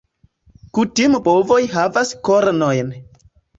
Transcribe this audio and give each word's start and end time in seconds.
Kutime 0.77 1.19
bovoj 1.27 1.59
havas 1.75 2.17
kornojn. 2.31 2.93